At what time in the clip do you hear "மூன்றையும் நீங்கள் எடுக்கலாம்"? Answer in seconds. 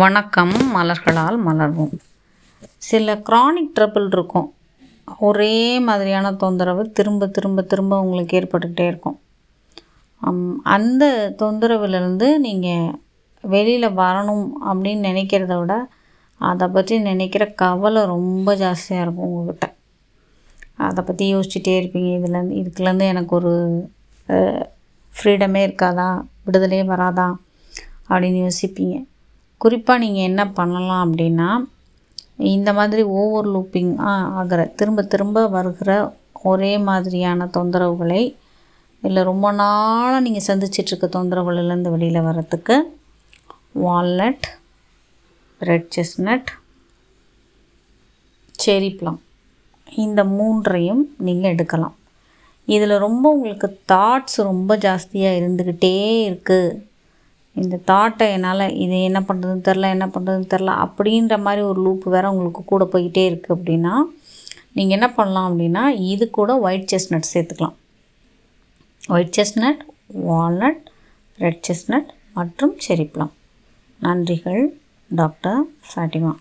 50.36-51.96